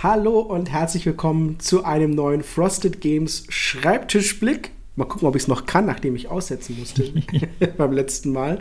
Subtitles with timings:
[0.00, 4.70] Hallo und herzlich willkommen zu einem neuen Frosted Games Schreibtischblick.
[4.94, 7.12] Mal gucken, ob ich es noch kann, nachdem ich aussetzen musste
[7.76, 8.60] beim letzten Mal.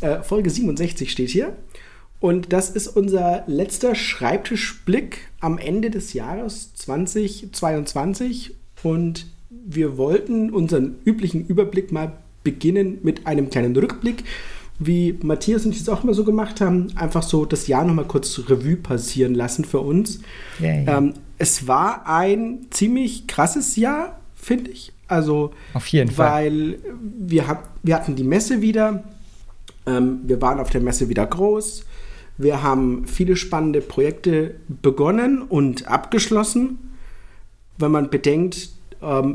[0.00, 1.56] Äh, Folge 67 steht hier.
[2.20, 8.54] Und das ist unser letzter Schreibtischblick am Ende des Jahres 2022.
[8.84, 12.12] Und wir wollten unseren üblichen Überblick mal
[12.44, 14.22] beginnen mit einem kleinen Rückblick
[14.78, 18.04] wie Matthias und ich es auch immer so gemacht haben, einfach so das Jahr nochmal
[18.04, 20.20] kurz Revue passieren lassen für uns.
[20.60, 24.92] Yeah, ähm, es war ein ziemlich krasses Jahr, finde ich.
[25.08, 26.44] Also, auf jeden Fall.
[26.44, 29.04] Weil wir, hab, wir hatten die Messe wieder.
[29.86, 31.84] Ähm, wir waren auf der Messe wieder groß.
[32.38, 36.78] Wir haben viele spannende Projekte begonnen und abgeschlossen.
[37.78, 38.70] Wenn man bedenkt,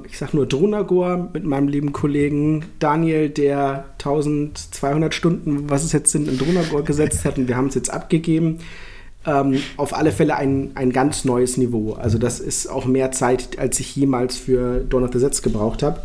[0.09, 6.11] ich sag nur Dronagor mit meinem lieben Kollegen Daniel, der 1200 Stunden, was es jetzt
[6.11, 8.59] sind, in Dronagor gesetzt hat und wir haben es jetzt abgegeben.
[9.23, 11.93] Ähm, auf alle Fälle ein, ein ganz neues Niveau.
[11.93, 15.83] Also das ist auch mehr Zeit, als ich jemals für Dawn of the Sets gebraucht
[15.83, 16.01] habe.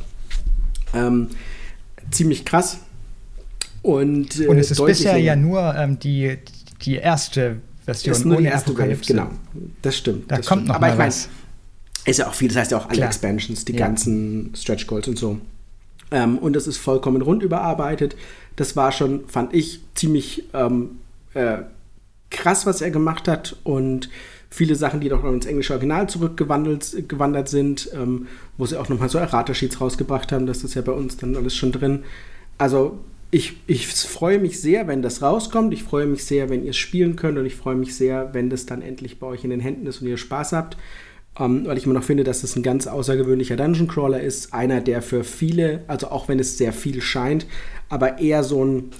[0.94, 1.28] Ähm,
[2.10, 2.80] ziemlich krass.
[3.80, 6.36] Und, äh, und es ist bisher ja nur ähm, die,
[6.82, 9.12] die erste Version ist nur ohne die erste Apokalypse.
[9.14, 9.28] Genau,
[9.80, 10.30] das stimmt.
[10.30, 10.68] Da das kommt stimmt.
[10.68, 11.24] noch Aber mal was.
[11.24, 11.45] Ich mein,
[12.06, 13.08] ist ja auch viel, das heißt ja auch alle Klar.
[13.08, 13.78] Expansions, die ja.
[13.80, 15.38] ganzen Stretch Goals und so.
[16.10, 18.16] Ähm, und das ist vollkommen rund überarbeitet.
[18.54, 20.98] Das war schon, fand ich, ziemlich ähm,
[21.34, 21.58] äh,
[22.30, 23.56] krass, was er gemacht hat.
[23.64, 24.08] Und
[24.50, 28.88] viele Sachen, die doch noch ins englische Original zurückgewandelt gewandert sind, ähm, wo sie auch
[28.88, 30.46] nochmal so Errata-Sheets rausgebracht haben.
[30.46, 32.04] Das ist ja bei uns dann alles schon drin.
[32.56, 32.98] Also
[33.32, 35.74] ich, ich freue mich sehr, wenn das rauskommt.
[35.74, 37.36] Ich freue mich sehr, wenn ihr es spielen könnt.
[37.36, 40.00] Und ich freue mich sehr, wenn das dann endlich bei euch in den Händen ist
[40.00, 40.76] und ihr Spaß habt
[41.38, 44.54] ähm, weil ich immer noch finde, dass das ein ganz außergewöhnlicher Dungeon Crawler ist.
[44.54, 47.46] Einer, der für viele, also auch wenn es sehr viel scheint,
[47.88, 48.90] aber eher so ein,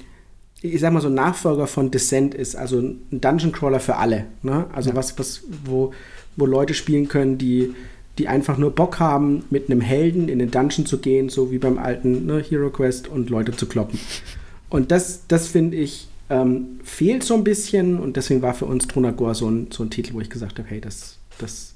[0.61, 2.56] ich sag mal, so ein Nachfolger von Descent ist.
[2.56, 4.27] Also ein Dungeon Crawler für alle.
[4.43, 4.67] Ne?
[4.73, 4.97] Also ja.
[4.97, 5.93] was, was, wo,
[6.37, 7.75] wo Leute spielen können, die
[8.19, 11.59] die einfach nur Bock haben, mit einem Helden in den Dungeon zu gehen, so wie
[11.59, 13.99] beim alten ne, Hero Quest und Leute zu kloppen.
[14.71, 18.88] Und das, das finde ich, ähm, fehlt so ein bisschen und deswegen war für uns
[18.88, 21.75] Dronagor so ein, so ein Titel, wo ich gesagt habe, hey, das, das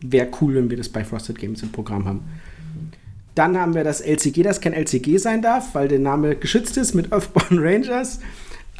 [0.00, 2.20] wäre cool, wenn wir das bei Frosted Games im Programm haben.
[3.34, 6.94] Dann haben wir das LCG, das kein LCG sein darf, weil der Name geschützt ist
[6.94, 8.20] mit Earthbound Rangers.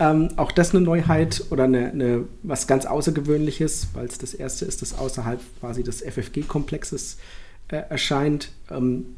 [0.00, 4.64] Ähm, auch das eine Neuheit oder eine, eine was ganz Außergewöhnliches, weil es das erste
[4.64, 7.18] ist, das außerhalb quasi des FFG-Komplexes
[7.68, 8.52] äh, erscheint.
[8.70, 9.16] Ähm,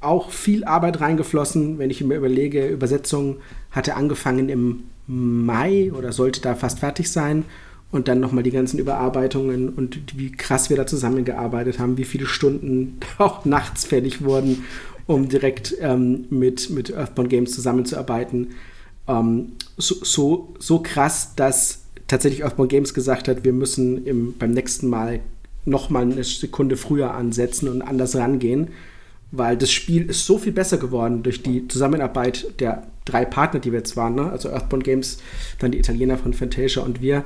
[0.00, 3.38] auch viel Arbeit reingeflossen, wenn ich mir überlege, Übersetzung
[3.72, 7.44] hatte angefangen im Mai oder sollte da fast fertig sein
[7.90, 12.26] und dann nochmal die ganzen Überarbeitungen und wie krass wir da zusammengearbeitet haben, wie viele
[12.26, 14.64] Stunden auch nachts fertig wurden,
[15.06, 18.48] um direkt ähm, mit, mit Earthbound Games zusammenzuarbeiten.
[19.06, 24.50] Ähm, so, so, so krass, dass tatsächlich Earthbound Games gesagt hat, wir müssen im, beim
[24.50, 25.20] nächsten Mal
[25.64, 28.68] nochmal eine Sekunde früher ansetzen und anders rangehen,
[29.30, 33.72] weil das Spiel ist so viel besser geworden durch die Zusammenarbeit der drei Partner, die
[33.72, 34.30] wir jetzt waren, ne?
[34.30, 35.18] also Earthbound Games,
[35.58, 37.24] dann die Italiener von Fantasia und wir,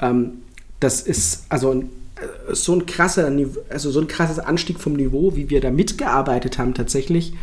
[0.00, 0.42] ähm,
[0.80, 1.82] das ist also ein,
[2.16, 3.30] äh, so ein krasser,
[3.68, 7.34] also so ein krasses Anstieg vom Niveau, wie wir da mitgearbeitet haben tatsächlich,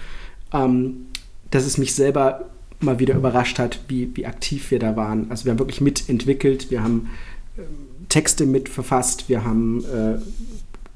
[0.54, 1.08] ähm,
[1.52, 5.28] dass es mich selber mal wieder überrascht hat, wie, wie aktiv wir da waren.
[5.30, 7.10] Also wir haben wirklich mitentwickelt, wir haben
[7.58, 7.62] äh,
[8.10, 10.20] Texte mitverfasst, wir haben äh,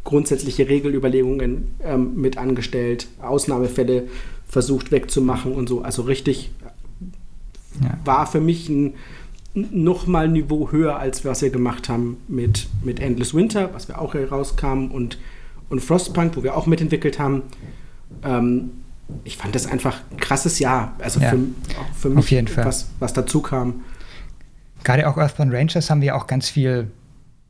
[0.03, 4.07] grundsätzliche Regelüberlegungen ähm, mit angestellt, Ausnahmefälle
[4.47, 5.81] versucht wegzumachen und so.
[5.81, 6.51] Also richtig
[7.81, 7.97] ja.
[8.03, 8.95] war für mich ein
[9.53, 13.87] noch mal ein Niveau höher, als was wir gemacht haben mit, mit Endless Winter, was
[13.87, 15.17] wir auch herauskamen, und,
[15.69, 17.43] und Frostpunk, wo wir auch mitentwickelt haben.
[18.23, 18.71] Ähm,
[19.25, 20.95] ich fand das einfach ein krasses Jahr.
[20.99, 21.39] Also ja, für,
[21.93, 22.65] für mich, auf jeden Fall.
[22.65, 23.83] Was, was dazu kam.
[24.83, 26.89] Gerade auch Earthbound Rangers haben wir auch ganz viel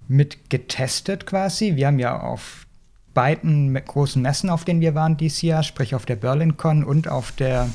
[0.07, 1.75] mit getestet quasi.
[1.75, 2.65] Wir haben ja auf
[3.13, 7.31] beiden großen Messen, auf denen wir waren dieses Jahr, sprich auf der BerlinCon und auf
[7.31, 7.69] der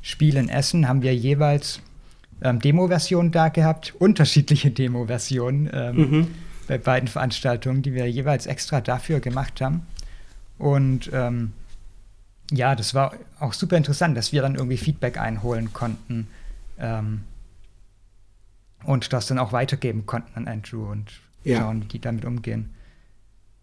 [0.00, 1.80] Spiel in Essen, haben wir jeweils
[2.44, 6.28] ähm, Demo-Versionen da gehabt, unterschiedliche Demo-Versionen ähm, mhm.
[6.68, 9.86] bei beiden Veranstaltungen, die wir jeweils extra dafür gemacht haben.
[10.58, 11.52] Und ähm,
[12.52, 16.28] ja, das war auch super interessant, dass wir dann irgendwie Feedback einholen konnten
[16.78, 17.22] ähm,
[18.84, 21.60] und das dann auch weitergeben konnten an Andrew und ja.
[21.60, 22.74] schauen, wie die damit umgehen.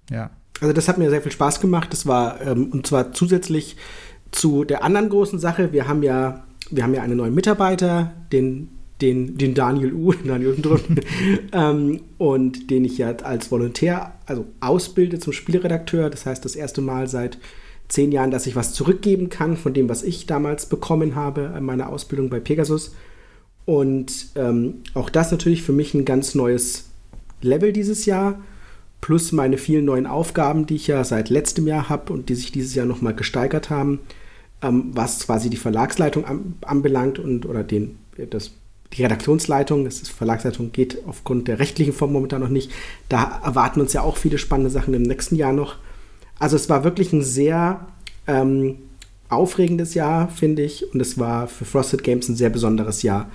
[0.10, 0.32] Ja.
[0.60, 1.94] Also das hat mir sehr viel Spaß gemacht.
[1.94, 3.78] Das war ähm, und zwar zusätzlich
[4.32, 5.72] zu der anderen großen Sache.
[5.72, 8.70] Wir haben ja wir haben ja einen neuen Mitarbeiter, den,
[9.02, 10.56] den, den Daniel U, Daniel
[11.52, 16.10] ähm, und den ich ja als Volontär, also ausbilde zum Spielredakteur.
[16.10, 17.38] Das heißt, das erste Mal seit
[17.88, 21.64] zehn Jahren, dass ich was zurückgeben kann von dem, was ich damals bekommen habe in
[21.64, 22.96] meiner Ausbildung bei Pegasus.
[23.66, 26.90] Und ähm, auch das natürlich für mich ein ganz neues
[27.42, 28.42] Level dieses Jahr.
[29.02, 32.52] plus meine vielen neuen Aufgaben, die ich ja seit letztem Jahr habe und die sich
[32.52, 34.00] dieses Jahr nochmal gesteigert haben,
[34.62, 37.98] ähm, was quasi die Verlagsleitung an, anbelangt und oder den,
[38.30, 38.52] das,
[38.94, 42.72] die Redaktionsleitung, das ist Verlagsleitung geht aufgrund der rechtlichen Form momentan noch nicht.
[43.10, 45.78] Da erwarten uns ja auch viele spannende Sachen im nächsten Jahr noch.
[46.40, 47.88] Also es war wirklich ein sehr
[48.28, 48.78] ähm,
[49.30, 50.94] aufregendes Jahr, finde ich.
[50.94, 53.30] Und es war für Frosted Games ein sehr besonderes Jahr.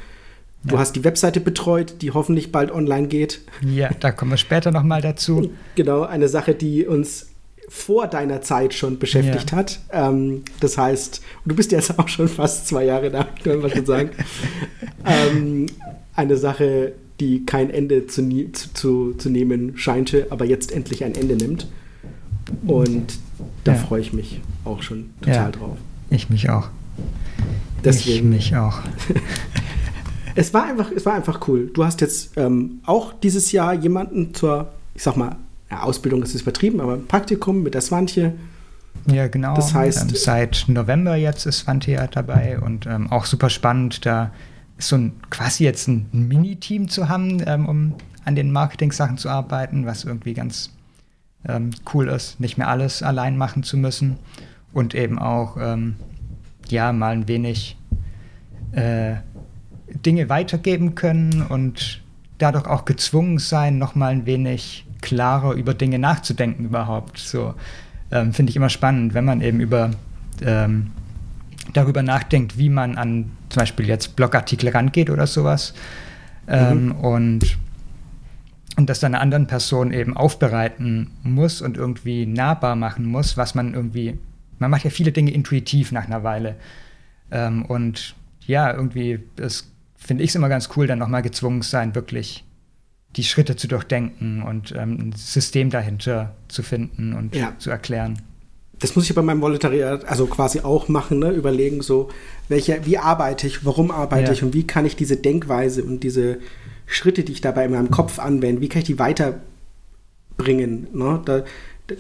[0.63, 0.81] Du ja.
[0.81, 3.41] hast die Webseite betreut, die hoffentlich bald online geht.
[3.63, 5.51] Ja, da kommen wir später nochmal dazu.
[5.77, 7.29] Genau, eine Sache, die uns
[7.69, 9.57] vor deiner Zeit schon beschäftigt ja.
[9.57, 9.81] hat.
[9.91, 13.87] Ähm, das heißt, du bist jetzt auch schon fast zwei Jahre da, kann man schon
[13.87, 14.11] sagen.
[15.05, 15.67] ähm,
[16.15, 21.37] eine Sache, die kein Ende zu, zu, zu, nehmen scheinte, aber jetzt endlich ein Ende
[21.37, 21.67] nimmt.
[22.67, 23.19] Und
[23.65, 23.79] da ja.
[23.79, 25.77] freue ich mich auch schon total ja, drauf.
[26.11, 26.69] Ich mich auch.
[27.85, 28.81] Deswegen, ich mich auch.
[30.35, 31.71] es, war einfach, es war einfach cool.
[31.73, 35.37] Du hast jetzt ähm, auch dieses Jahr jemanden zur, ich sag mal,
[35.71, 38.35] ja, Ausbildung ist es übertrieben, aber Praktikum mit der Swantje.
[39.07, 39.55] Ja, genau.
[39.55, 44.33] Das heißt, ähm, seit November jetzt ist Swantje dabei und ähm, auch super spannend, da
[44.79, 49.87] so ein quasi jetzt ein Mini-Team zu haben, ähm, um an den Marketing-Sachen zu arbeiten,
[49.87, 50.71] was irgendwie ganz
[51.49, 54.19] ähm, cool ist, nicht mehr alles allein machen zu müssen
[54.73, 55.97] und eben auch ähm,
[56.69, 57.77] ja mal ein wenig
[58.73, 59.15] äh,
[60.05, 62.03] Dinge weitergeben können und
[62.39, 67.19] dadurch auch gezwungen sein, noch mal ein wenig klarer über Dinge nachzudenken überhaupt.
[67.19, 67.55] So
[68.11, 69.91] ähm, finde ich immer spannend, wenn man eben über
[70.43, 70.93] ähm,
[71.73, 75.75] darüber nachdenkt, wie man an zum Beispiel jetzt Blogartikel rangeht oder sowas.
[76.49, 76.93] Ähm, mhm.
[76.93, 77.59] Und
[78.77, 83.55] und das dann einer anderen Person eben aufbereiten muss und irgendwie nahbar machen muss, was
[83.55, 84.19] man irgendwie,
[84.59, 86.57] man macht ja viele Dinge intuitiv nach einer Weile.
[87.31, 88.15] Ähm, und
[88.47, 92.45] ja, irgendwie, das finde ich es immer ganz cool, dann nochmal gezwungen sein, wirklich
[93.17, 97.55] die Schritte zu durchdenken und ähm, ein System dahinter zu finden und ja.
[97.59, 98.19] zu erklären.
[98.79, 101.31] Das muss ich bei meinem Volontariat also quasi auch machen, ne?
[101.31, 102.11] überlegen so,
[102.49, 104.33] welche, wie arbeite ich, warum arbeite ja.
[104.33, 106.39] ich und wie kann ich diese Denkweise und diese
[106.85, 110.89] Schritte, die ich dabei in meinem Kopf anwende, wie kann ich die weiterbringen?
[110.93, 111.23] Ne?
[111.25, 111.45] Da,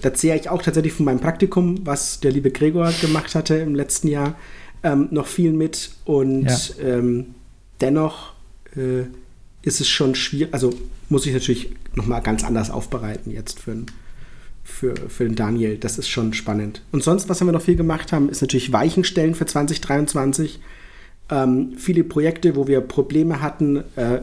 [0.03, 3.75] da zehre ich auch tatsächlich von meinem Praktikum, was der liebe Gregor gemacht hatte im
[3.75, 4.35] letzten Jahr,
[4.83, 5.93] ähm, noch viel mit.
[6.05, 6.87] Und ja.
[6.87, 7.35] ähm,
[7.81, 8.35] dennoch
[8.77, 9.05] äh,
[9.67, 10.73] ist es schon schwierig, also
[11.09, 13.77] muss ich natürlich nochmal ganz anders aufbereiten jetzt für,
[14.63, 15.77] für, für den Daniel.
[15.77, 16.83] Das ist schon spannend.
[16.93, 20.61] Und sonst, was wir noch viel gemacht haben, ist natürlich Weichenstellen für 2023.
[21.31, 24.21] Ähm, viele Projekte, wo wir Probleme hatten, äh,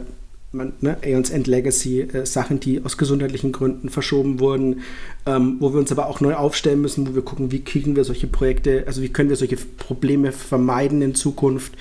[0.52, 4.80] man, ne, Aeons End Legacy, äh, Sachen, die aus gesundheitlichen Gründen verschoben wurden,
[5.26, 8.04] ähm, wo wir uns aber auch neu aufstellen müssen, wo wir gucken, wie kriegen wir
[8.04, 11.74] solche Projekte, also wie können wir solche Probleme vermeiden in Zukunft,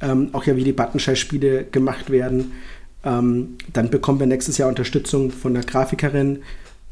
[0.00, 2.52] ähm, auch ja wie die Buttonschei-Spiele gemacht werden.
[3.04, 6.42] Ähm, dann bekommen wir nächstes Jahr Unterstützung von der Grafikerin.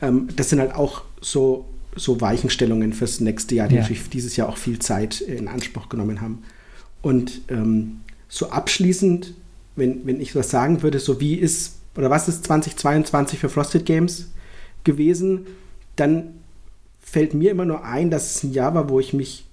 [0.01, 3.83] Ähm, das sind halt auch so, so Weichenstellungen fürs nächste Jahr, die ja.
[3.83, 6.43] natürlich dieses Jahr auch viel Zeit in Anspruch genommen haben.
[7.03, 9.35] Und ähm, so abschließend
[9.77, 13.87] wenn, wenn ich was sagen würde, so wie ist oder was ist 2022 für Frosted
[13.87, 14.31] Games
[14.85, 15.47] gewesen,
[15.95, 16.35] dann
[17.01, 19.47] fällt mir immer nur ein, dass es ein Jahr war, wo ich mich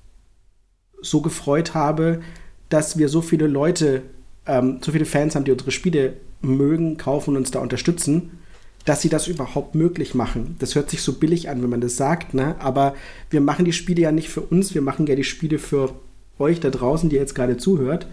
[1.02, 2.22] so gefreut habe,
[2.70, 4.02] dass wir so viele Leute,
[4.46, 8.40] ähm, so viele Fans haben, die unsere Spiele mögen, kaufen und uns da unterstützen,
[8.86, 10.56] dass sie das überhaupt möglich machen.
[10.60, 12.56] Das hört sich so billig an, wenn man das sagt, ne?
[12.60, 12.96] aber
[13.30, 15.92] wir machen die Spiele ja nicht für uns, wir machen ja die Spiele für
[16.38, 18.08] euch da draußen, die jetzt gerade zuhört.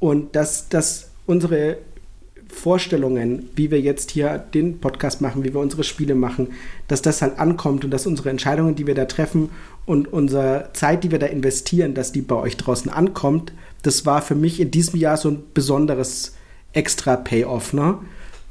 [0.00, 1.78] Und dass das unsere
[2.48, 6.48] Vorstellungen, wie wir jetzt hier den Podcast machen, wie wir unsere Spiele machen,
[6.88, 9.50] dass das halt ankommt und dass unsere Entscheidungen, die wir da treffen
[9.86, 13.52] und unsere Zeit, die wir da investieren, dass die bei euch draußen ankommt,
[13.82, 16.34] das war für mich in diesem Jahr so ein besonderes
[16.74, 17.72] extra Payoff.
[17.72, 17.98] Ne?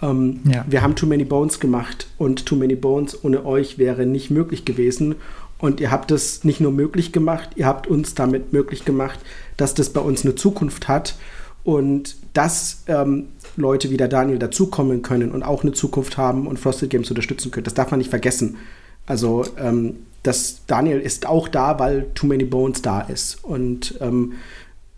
[0.01, 0.65] Ähm, ja.
[0.67, 4.65] Wir haben Too Many Bones gemacht und Too Many Bones ohne euch wäre nicht möglich
[4.65, 5.15] gewesen.
[5.59, 9.19] Und ihr habt es nicht nur möglich gemacht, ihr habt uns damit möglich gemacht,
[9.55, 11.15] dass das bei uns eine Zukunft hat
[11.63, 16.59] und dass ähm, Leute wie der Daniel dazukommen können und auch eine Zukunft haben und
[16.59, 17.63] Frosted Games unterstützen können.
[17.63, 18.57] Das darf man nicht vergessen.
[19.05, 23.43] Also ähm, das Daniel ist auch da, weil Too Many Bones da ist.
[23.43, 24.33] Und ähm,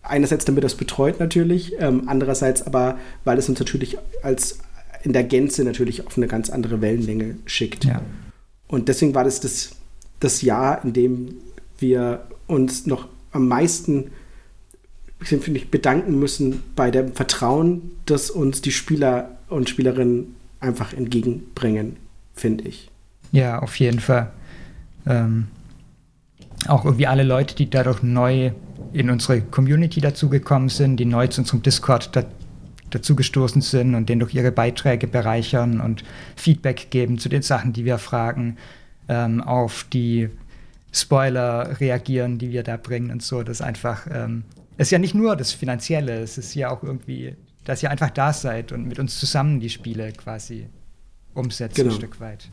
[0.07, 4.59] einerseits damit das betreut natürlich, ähm, andererseits aber, weil es uns natürlich als
[5.03, 7.85] in der Gänze natürlich auf eine ganz andere Wellenlänge schickt.
[7.85, 8.01] Ja.
[8.67, 9.75] Und deswegen war das, das
[10.19, 11.35] das Jahr, in dem
[11.77, 14.12] wir uns noch am meisten
[15.21, 21.97] finde ich, bedanken müssen bei dem Vertrauen, das uns die Spieler und Spielerinnen einfach entgegenbringen,
[22.33, 22.91] finde ich.
[23.31, 24.31] Ja, auf jeden Fall.
[25.07, 25.47] Ähm,
[26.67, 28.51] auch irgendwie alle Leute, die dadurch neu
[28.94, 32.24] in unsere Community dazugekommen sind, die neu zu unserem Discord da
[32.91, 36.03] dazugestoßen sind und den durch ihre Beiträge bereichern und
[36.36, 38.58] Feedback geben zu den Sachen, die wir fragen,
[39.10, 40.29] ähm, auf die
[40.91, 43.44] Spoiler reagieren, die wir da bringen und so.
[43.44, 44.44] Das einfach, ähm,
[44.77, 48.12] es ist ja nicht nur das Finanzielle, es ist ja auch irgendwie, dass ihr einfach
[48.12, 50.67] da seid und mit uns zusammen die Spiele quasi
[51.34, 51.89] umsetzt genau.
[51.89, 52.50] ein Stück weit.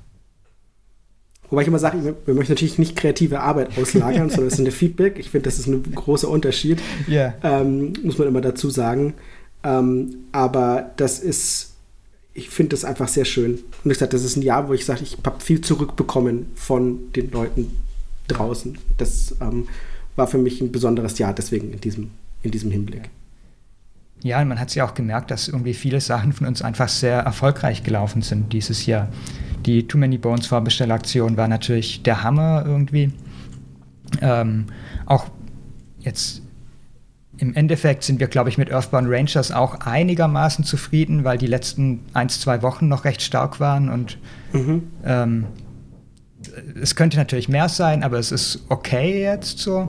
[1.52, 4.72] Wobei ich immer sage, wir möchten natürlich nicht kreative Arbeit auslagern, sondern es ist ein
[4.72, 5.18] Feedback.
[5.18, 6.80] Ich finde, das ist ein großer Unterschied.
[7.06, 7.34] Yeah.
[7.42, 9.12] Ähm, muss man immer dazu sagen.
[9.62, 11.74] Ähm, aber das ist,
[12.32, 13.58] ich finde das einfach sehr schön.
[13.84, 17.12] Und ich sage, das ist ein Jahr, wo ich sage, ich habe viel zurückbekommen von
[17.12, 17.76] den Leuten
[18.28, 18.78] draußen.
[18.96, 19.68] Das ähm,
[20.16, 23.10] war für mich ein besonderes Jahr, deswegen in diesem, in diesem Hinblick.
[24.22, 27.18] Ja, man hat es ja auch gemerkt, dass irgendwie viele Sachen von uns einfach sehr
[27.18, 29.08] erfolgreich gelaufen sind dieses Jahr.
[29.64, 33.12] Die Too Many Bones Vorbestellaktion war natürlich der Hammer irgendwie.
[34.20, 34.66] Ähm,
[35.06, 35.26] auch
[36.00, 36.42] jetzt
[37.38, 42.00] im Endeffekt sind wir, glaube ich, mit Earthbound Rangers auch einigermaßen zufrieden, weil die letzten
[42.12, 44.18] ein, zwei Wochen noch recht stark waren und
[44.52, 44.84] mhm.
[45.04, 45.46] ähm,
[46.80, 49.88] es könnte natürlich mehr sein, aber es ist okay jetzt so.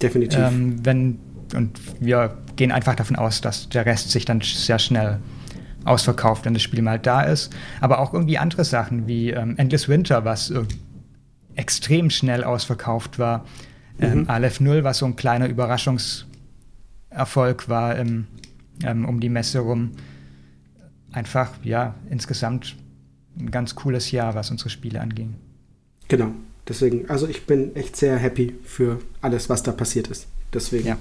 [0.00, 0.38] Definitiv.
[0.38, 1.18] Ähm, wenn,
[1.54, 5.18] und wir gehen einfach davon aus, dass der Rest sich dann sehr schnell
[5.86, 7.54] ausverkauft, wenn das Spiel mal da ist.
[7.80, 10.64] Aber auch irgendwie andere Sachen wie ähm, Endless Winter, was äh,
[11.54, 13.46] extrem schnell ausverkauft war.
[13.98, 14.30] Ähm, mhm.
[14.30, 18.26] Aleph 0, was so ein kleiner Überraschungserfolg war im,
[18.84, 19.92] ähm, um die Messe rum.
[21.12, 22.76] Einfach, ja, insgesamt
[23.38, 25.34] ein ganz cooles Jahr, was unsere Spiele anging.
[26.08, 26.32] Genau,
[26.68, 30.26] deswegen, also ich bin echt sehr happy für alles, was da passiert ist.
[30.52, 30.88] Deswegen.
[30.88, 30.98] Ja.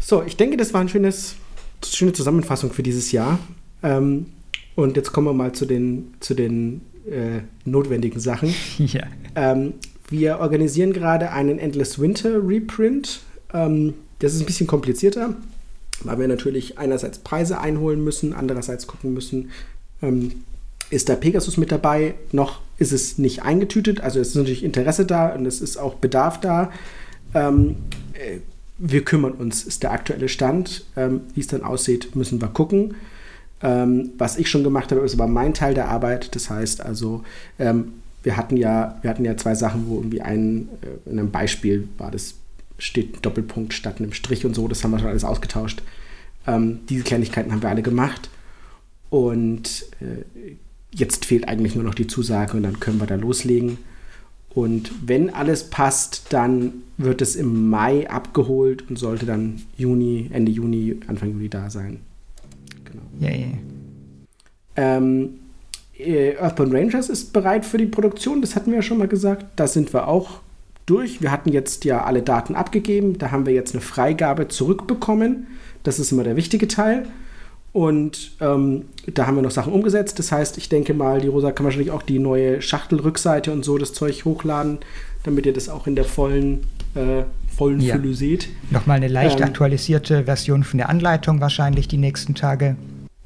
[0.00, 1.36] So, ich denke, das war ein schönes
[1.84, 3.38] schöne Zusammenfassung für dieses Jahr.
[3.82, 4.26] Ähm,
[4.74, 8.54] und jetzt kommen wir mal zu den, zu den äh, notwendigen Sachen.
[8.78, 9.02] Ja.
[9.34, 9.74] Ähm,
[10.08, 13.20] wir organisieren gerade einen Endless Winter Reprint.
[13.52, 15.34] Ähm, das ist ein bisschen komplizierter,
[16.02, 19.50] weil wir natürlich einerseits Preise einholen müssen, andererseits gucken müssen,
[20.02, 20.32] ähm,
[20.90, 22.14] ist da Pegasus mit dabei?
[22.32, 25.94] Noch ist es nicht eingetütet, also es ist natürlich Interesse da und es ist auch
[25.94, 26.72] Bedarf da.
[27.34, 27.76] Ähm,
[28.14, 28.38] äh,
[28.78, 30.84] wir kümmern uns, ist der aktuelle Stand.
[30.96, 32.94] Ähm, Wie es dann aussieht, müssen wir gucken.
[33.60, 36.34] Ähm, was ich schon gemacht habe, ist aber mein Teil der Arbeit.
[36.34, 37.24] Das heißt also,
[37.58, 41.30] ähm, wir hatten ja, wir hatten ja zwei Sachen, wo irgendwie ein, äh, in einem
[41.30, 42.34] Beispiel war das,
[42.78, 45.82] steht Doppelpunkt statt einem Strich und so, das haben wir schon alles ausgetauscht.
[46.46, 48.30] Ähm, diese Kleinigkeiten haben wir alle gemacht.
[49.10, 50.54] Und äh,
[50.92, 53.78] jetzt fehlt eigentlich nur noch die Zusage und dann können wir da loslegen.
[54.58, 60.50] Und wenn alles passt, dann wird es im Mai abgeholt und sollte dann Juni, Ende
[60.50, 62.00] Juni, Anfang Juli da sein.
[62.84, 63.02] Genau.
[63.20, 63.52] Yay.
[64.74, 65.34] Ähm,
[65.96, 69.46] äh, Earthbound Rangers ist bereit für die Produktion, das hatten wir ja schon mal gesagt.
[69.54, 70.40] Da sind wir auch
[70.86, 71.22] durch.
[71.22, 73.16] Wir hatten jetzt ja alle Daten abgegeben.
[73.16, 75.46] Da haben wir jetzt eine Freigabe zurückbekommen.
[75.84, 77.06] Das ist immer der wichtige Teil.
[77.72, 80.18] Und ähm, da haben wir noch Sachen umgesetzt.
[80.18, 83.78] Das heißt, ich denke mal, die Rosa kann wahrscheinlich auch die neue Schachtelrückseite und so
[83.78, 84.78] das Zeug hochladen,
[85.24, 86.60] damit ihr das auch in der vollen,
[86.94, 87.96] äh, vollen ja.
[87.96, 88.48] Fülle seht.
[88.70, 92.76] Nochmal eine leicht ähm, aktualisierte Version von der Anleitung wahrscheinlich die nächsten Tage.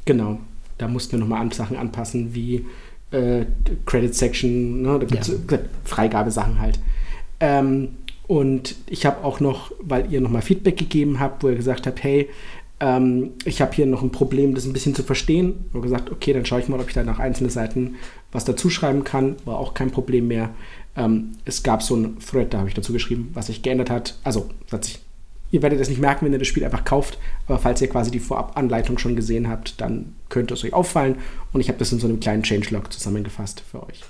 [0.04, 0.38] Genau.
[0.78, 2.66] Da mussten wir nochmal an Sachen anpassen, wie
[3.12, 3.44] äh,
[3.86, 4.98] Credit Section, ne?
[4.98, 5.58] da gibt's ja.
[5.84, 6.80] Freigabesachen halt.
[7.38, 7.88] Ähm,
[8.26, 12.02] und ich habe auch noch, weil ihr nochmal Feedback gegeben habt, wo ihr gesagt habt,
[12.02, 12.28] hey,
[12.82, 15.66] ähm, ich habe hier noch ein Problem, das ein bisschen zu verstehen.
[15.68, 17.94] Ich habe gesagt, okay, dann schaue ich mal, ob ich da nach einzelnen Seiten
[18.32, 19.36] was dazu schreiben kann.
[19.44, 20.50] War auch kein Problem mehr.
[20.96, 24.18] Ähm, es gab so ein Thread, da habe ich dazu geschrieben, was sich geändert hat.
[24.24, 24.98] Also, sich,
[25.52, 28.10] ihr werdet es nicht merken, wenn ihr das Spiel einfach kauft, aber falls ihr quasi
[28.10, 31.16] die Vorab-Anleitung schon gesehen habt, dann könnte es euch auffallen.
[31.52, 34.02] Und ich habe das in so einem kleinen Changelog zusammengefasst für euch.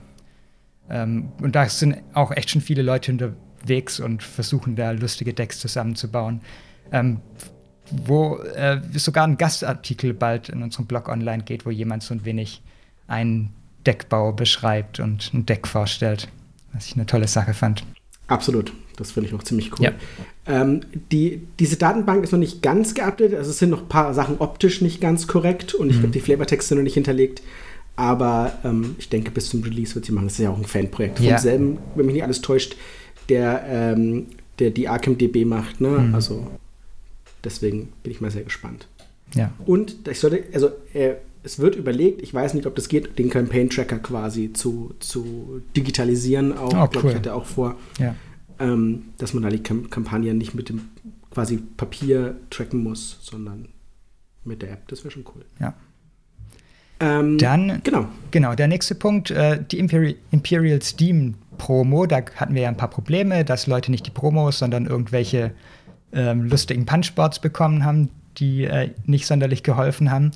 [0.90, 5.60] Ähm, und da sind auch echt schon viele Leute unterwegs und versuchen da lustige Decks
[5.60, 6.42] zusammenzubauen.
[6.92, 7.22] Ähm,
[7.92, 12.26] wo äh, sogar ein Gastartikel bald in unserem Blog online geht, wo jemand so ein
[12.26, 12.62] wenig
[13.08, 13.54] einen
[13.86, 16.30] Deckbau beschreibt und ein Deck vorstellt,
[16.74, 17.84] was ich eine tolle Sache fand.
[18.28, 19.86] Absolut, das finde ich auch ziemlich cool.
[19.86, 19.92] Ja.
[20.46, 24.14] Ähm, die, diese Datenbank ist noch nicht ganz geupdatet, also es sind noch ein paar
[24.14, 26.02] Sachen optisch nicht ganz korrekt und ich mhm.
[26.02, 27.42] glaube, die Flavortexte sind noch nicht hinterlegt.
[27.96, 30.26] Aber ähm, ich denke, bis zum Release wird sie machen.
[30.26, 31.18] Das ist ja auch ein Fanprojekt.
[31.18, 31.38] Von ja.
[31.38, 32.76] selben, wenn mich nicht alles täuscht,
[33.30, 34.28] der, ähm,
[34.60, 35.80] der die Arkham DB macht.
[35.80, 35.90] Ne?
[35.90, 36.16] Mhm.
[36.16, 36.48] Also
[37.44, 38.88] deswegen bin ich mal sehr gespannt.
[39.36, 39.52] Ja.
[39.66, 43.30] Und ich sollte, also äh, es wird überlegt, ich weiß nicht, ob das geht, den
[43.30, 46.58] Campaign-Tracker quasi zu, zu digitalisieren.
[46.58, 47.10] Auch, oh, cool.
[47.10, 48.16] ich, hatte auch vor, ja.
[48.60, 50.82] ähm, dass man da die Kamp Kampagnen nicht mit dem
[51.32, 53.68] quasi Papier tracken muss, sondern
[54.46, 54.88] mit der App.
[54.88, 55.44] Das wäre schon cool.
[55.60, 55.74] Ja.
[57.04, 58.06] Ähm, Dann, genau.
[58.32, 62.78] genau, der nächste Punkt, äh, die Imperial, Imperial Steam Promo, da hatten wir ja ein
[62.78, 65.52] paar Probleme, dass Leute nicht die Promos, sondern irgendwelche
[66.14, 70.32] ähm, lustigen Punchboards bekommen haben, die äh, nicht sonderlich geholfen haben.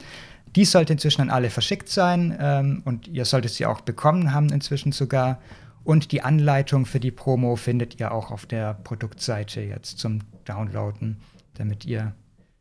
[0.55, 4.49] Die sollte inzwischen an alle verschickt sein ähm, und ihr solltet sie auch bekommen haben
[4.49, 5.39] inzwischen sogar.
[5.83, 11.17] Und die Anleitung für die Promo findet ihr auch auf der Produktseite jetzt zum Downloaden,
[11.53, 12.13] damit ihr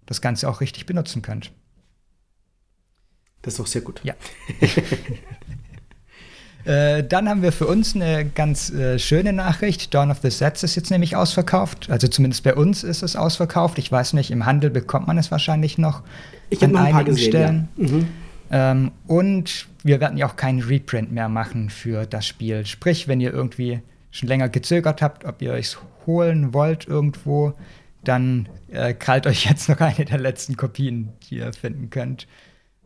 [0.07, 1.51] das Ganze auch richtig benutzen könnt.
[3.47, 4.00] Das ist auch sehr gut.
[4.03, 4.15] Ja.
[6.65, 9.95] äh, dann haben wir für uns eine ganz äh, schöne Nachricht.
[9.95, 11.88] Dawn of the Sets ist jetzt nämlich ausverkauft.
[11.88, 13.79] Also zumindest bei uns ist es ausverkauft.
[13.79, 16.03] Ich weiß nicht, im Handel bekommt man es wahrscheinlich noch.
[16.50, 17.69] Ich habe noch ein paar gesehen, Stellen.
[17.76, 17.88] Ja.
[17.88, 18.09] Mhm.
[18.50, 22.67] Ähm, und wir werden ja auch keinen Reprint mehr machen für das Spiel.
[22.67, 27.55] Sprich, wenn ihr irgendwie schon länger gezögert habt, ob ihr euch holen wollt irgendwo,
[28.03, 32.26] dann äh, krallt euch jetzt noch eine der letzten Kopien, die ihr finden könnt,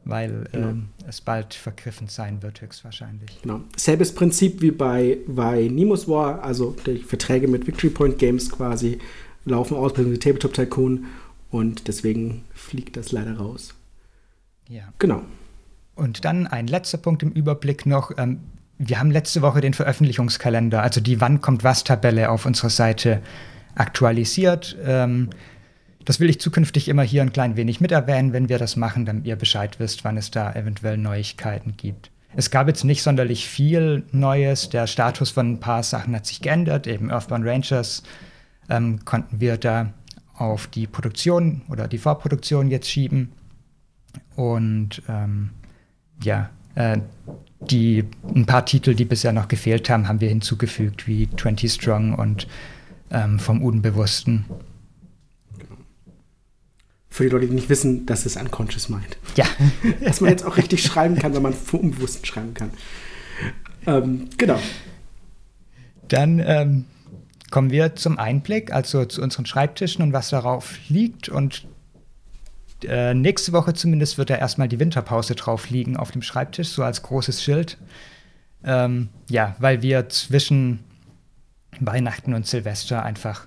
[0.05, 0.69] weil genau.
[0.69, 3.43] ähm, es bald vergriffen sein wird, höchstwahrscheinlich.
[3.43, 3.61] Genau.
[3.77, 8.99] Selbes Prinzip wie bei, bei Nemo's War, also die Verträge mit Victory Point Games quasi
[9.45, 11.07] laufen aus, bei Tabletop Tycoon
[11.51, 13.75] und deswegen fliegt das leider raus.
[14.69, 14.93] Ja.
[14.99, 15.23] Genau.
[15.95, 18.13] Und dann ein letzter Punkt im Überblick noch.
[18.17, 18.41] Ähm,
[18.79, 23.21] wir haben letzte Woche den Veröffentlichungskalender, also die Wann kommt was Tabelle auf unserer Seite
[23.75, 24.77] aktualisiert.
[24.83, 25.31] Ähm,
[26.05, 29.05] das will ich zukünftig immer hier ein klein wenig mit erwähnen, wenn wir das machen,
[29.05, 32.11] damit ihr Bescheid wisst, wann es da eventuell Neuigkeiten gibt.
[32.35, 34.69] Es gab jetzt nicht sonderlich viel Neues.
[34.69, 36.87] Der Status von ein paar Sachen hat sich geändert.
[36.87, 38.03] Eben Earthbound Rangers
[38.69, 39.93] ähm, konnten wir da
[40.35, 43.33] auf die Produktion oder die Vorproduktion jetzt schieben.
[44.37, 45.51] Und ähm,
[46.23, 46.99] ja, äh,
[47.61, 48.05] die,
[48.35, 52.47] ein paar Titel, die bisher noch gefehlt haben, haben wir hinzugefügt, wie 20 Strong und
[53.11, 54.45] ähm, vom Unbewussten.
[57.21, 59.19] Für die Leute, die nicht wissen, dass es Unconscious meint.
[59.37, 59.45] Ja.
[60.01, 62.71] Dass man jetzt auch richtig schreiben kann, wenn man vom Unbewussten schreiben kann.
[63.87, 64.59] Ähm, genau.
[66.09, 66.87] Dann ähm,
[67.51, 71.29] kommen wir zum Einblick, also zu unseren Schreibtischen und was darauf liegt.
[71.29, 71.67] Und
[72.85, 76.83] äh, nächste Woche zumindest wird da erstmal die Winterpause drauf liegen auf dem Schreibtisch, so
[76.83, 77.77] als großes Schild.
[78.65, 80.79] Ähm, ja, weil wir zwischen
[81.81, 83.47] Weihnachten und Silvester einfach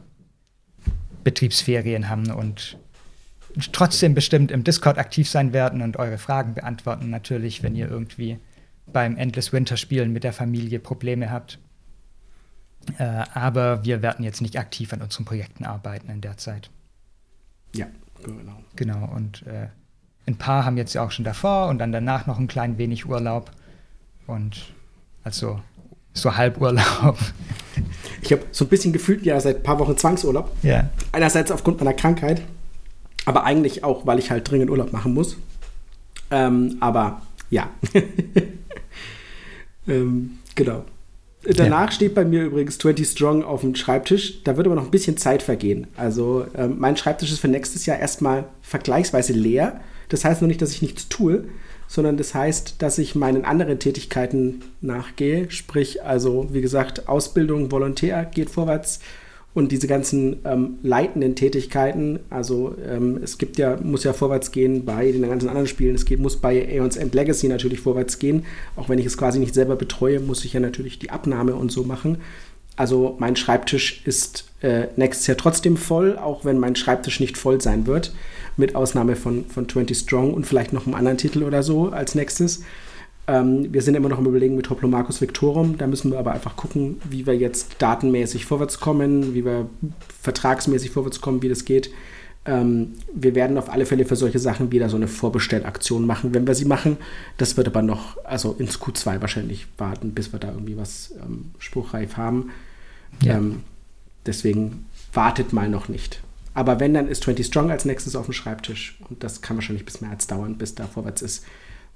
[1.24, 2.78] Betriebsferien haben und
[3.72, 7.10] trotzdem bestimmt im Discord aktiv sein werden und eure Fragen beantworten.
[7.10, 8.40] Natürlich, wenn ihr irgendwie
[8.86, 11.60] beim Endless Winter Spielen mit der Familie Probleme habt.
[12.98, 16.70] Äh, aber wir werden jetzt nicht aktiv an unseren Projekten arbeiten in der Zeit.
[17.74, 17.88] Ja,
[18.24, 18.60] genau.
[18.76, 19.68] Genau, und äh,
[20.26, 23.06] ein paar haben jetzt ja auch schon davor und dann danach noch ein klein wenig
[23.06, 23.52] Urlaub.
[24.28, 24.74] Und
[25.24, 25.62] also
[26.14, 27.18] so Halburlaub.
[28.22, 30.56] Ich habe so ein bisschen gefühlt ja seit ein paar Wochen Zwangsurlaub.
[30.62, 30.90] Ja.
[31.12, 32.42] Einerseits aufgrund meiner Krankheit,
[33.26, 35.38] aber eigentlich auch, weil ich halt dringend Urlaub machen muss.
[36.32, 37.70] Ähm, aber ja.
[39.88, 40.86] ähm, genau.
[41.44, 41.92] Danach ja.
[41.92, 44.44] steht bei mir übrigens 20 Strong auf dem Schreibtisch.
[44.44, 45.88] Da wird aber noch ein bisschen Zeit vergehen.
[45.98, 49.82] Also ähm, mein Schreibtisch ist für nächstes Jahr erstmal vergleichsweise leer.
[50.10, 51.46] Das heißt noch nicht, dass ich nichts tue,
[51.88, 55.52] sondern das heißt, dass ich meinen anderen Tätigkeiten nachgehe.
[55.52, 59.00] Sprich, also wie gesagt, Ausbildung, Volontär geht vorwärts
[59.54, 64.84] und diese ganzen ähm, leitenden Tätigkeiten, also ähm, es gibt ja, muss ja vorwärts gehen
[64.84, 65.94] bei den ganzen anderen Spielen.
[65.94, 68.46] Es geht, muss bei Aeons End Legacy natürlich vorwärts gehen.
[68.76, 71.72] Auch wenn ich es quasi nicht selber betreue, muss ich ja natürlich die Abnahme und
[71.72, 72.18] so machen.
[72.76, 77.62] Also mein Schreibtisch ist äh, nächstes Jahr trotzdem voll, auch wenn mein Schreibtisch nicht voll
[77.62, 78.12] sein wird,
[78.58, 82.16] mit Ausnahme von, von 20 Strong und vielleicht noch einem anderen Titel oder so als
[82.16, 82.64] nächstes.
[83.26, 85.78] Ähm, wir sind immer noch im Überlegen mit Hoplomachus Victorum.
[85.78, 89.70] Da müssen wir aber einfach gucken, wie wir jetzt datenmäßig vorwärts kommen, wie wir
[90.22, 91.90] vertragsmäßig vorwärts kommen, wie das geht.
[92.46, 96.46] Ähm, wir werden auf alle Fälle für solche Sachen wieder so eine Vorbestellaktion machen, wenn
[96.46, 96.98] wir sie machen.
[97.38, 101.52] Das wird aber noch, also ins Q2 wahrscheinlich warten, bis wir da irgendwie was ähm,
[101.60, 102.52] spruchreif haben.
[103.22, 103.38] Ja.
[103.38, 103.62] Ähm,
[104.26, 106.22] deswegen wartet mal noch nicht.
[106.54, 108.98] Aber wenn, dann ist 20 Strong als nächstes auf dem Schreibtisch.
[109.10, 111.46] Und das kann wahrscheinlich bis März dauern, bis da vorwärts ist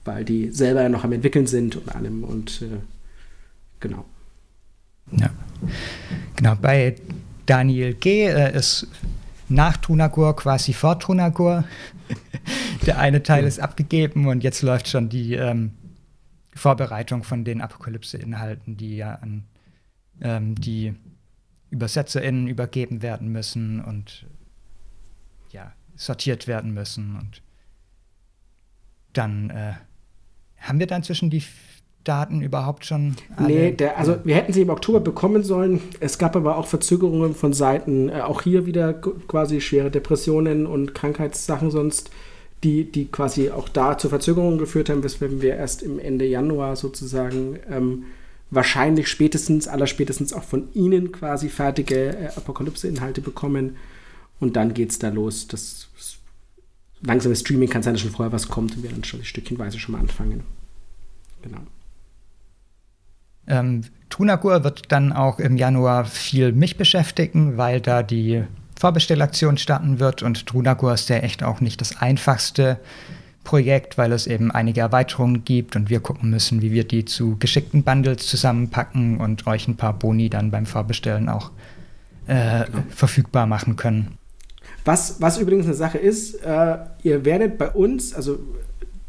[0.08, 2.80] weil die selber ja noch am entwickeln sind und allem und äh,
[3.80, 4.06] genau.
[5.12, 5.30] Ja.
[6.36, 6.96] Genau, bei
[7.46, 8.26] Daniel G.
[8.26, 8.88] Äh, ist
[9.50, 11.64] nach Tunagur quasi vor Tunagur.
[12.86, 15.72] Der eine Teil ist abgegeben und jetzt läuft schon die ähm,
[16.56, 19.44] Vorbereitung von den Apokalypse-Inhalten, die ja an
[20.22, 20.96] ähm, die
[21.72, 24.26] ÜbersetzerInnen übergeben werden müssen und
[25.52, 27.42] ja, sortiert werden müssen und
[29.14, 29.74] dann äh,
[30.68, 31.44] haben wir dann zwischen die
[32.04, 33.16] Daten überhaupt schon?
[33.36, 33.48] Alle?
[33.48, 35.82] Nee, der, also wir hätten sie im Oktober bekommen sollen.
[36.00, 40.96] Es gab aber auch Verzögerungen von Seiten, äh, auch hier wieder quasi schwere Depressionen und
[40.96, 42.12] Krankheitssachen sonst,
[42.64, 46.76] die, die quasi auch da zu Verzögerungen geführt haben, weswegen wir erst im Ende Januar
[46.76, 48.06] sozusagen ähm,
[48.50, 53.76] wahrscheinlich spätestens, allerspätestens auch von Ihnen quasi fertige äh, Apokalypse-Inhalte bekommen.
[54.40, 55.48] Und dann geht es da los.
[55.48, 56.18] Das, das
[57.02, 59.94] langsame Streaming kann sein, dass schon vorher was kommt und wir dann schon stückchenweise schon
[59.94, 60.44] mal anfangen.
[61.42, 61.60] Genau.
[63.48, 68.44] Ähm, Tunagur wird dann auch im Januar viel mich beschäftigen, weil da die
[68.78, 72.80] Vorbestellaktion starten wird und Trunagur ist ja echt auch nicht das einfachste
[73.44, 77.38] Projekt, weil es eben einige Erweiterungen gibt und wir gucken müssen, wie wir die zu
[77.38, 81.52] geschickten Bundles zusammenpacken und euch ein paar Boni dann beim Vorbestellen auch
[82.28, 82.84] äh, genau.
[82.90, 84.18] verfügbar machen können.
[84.88, 88.40] Was, was übrigens eine Sache ist, äh, ihr werdet bei uns, also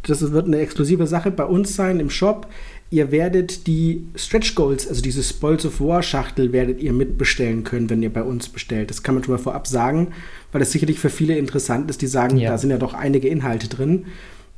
[0.03, 2.49] das wird eine exklusive Sache bei uns sein im Shop,
[2.91, 7.89] ihr werdet die Stretch Goals, also diese Spoils of War Schachtel, werdet ihr mitbestellen können,
[7.91, 8.91] wenn ihr bei uns bestellt.
[8.91, 10.09] Das kann man schon mal vorab sagen,
[10.51, 12.51] weil das sicherlich für viele interessant ist, die sagen, ja.
[12.51, 14.07] da sind ja doch einige Inhalte drin.